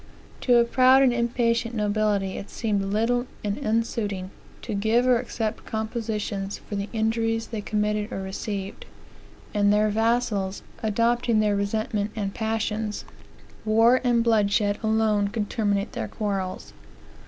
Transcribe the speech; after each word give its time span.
To 0.41 0.55
a 0.57 0.63
proud 0.63 1.03
and 1.03 1.13
impatient 1.13 1.75
nobility 1.75 2.31
it 2.35 2.49
seemed 2.49 2.81
little 2.85 3.27
and 3.43 3.55
unsuiting 3.63 4.31
to 4.63 4.73
give 4.73 5.05
or 5.05 5.19
accept 5.19 5.63
compositions 5.67 6.57
for 6.57 6.75
the 6.75 6.89
injuries 6.91 7.45
they 7.49 7.61
committed 7.61 8.11
or 8.11 8.23
received; 8.23 8.87
and 9.53 9.71
their 9.71 9.89
vassals 9.89 10.63
adopting 10.81 11.39
their 11.39 11.55
resentment 11.55 12.09
and 12.15 12.33
passions, 12.33 13.05
war 13.63 14.01
and 14.03 14.23
bloodshed 14.23 14.79
alone 14.81 15.27
could 15.27 15.51
terminate 15.51 15.91
their 15.91 16.07
quarrels. 16.07 16.73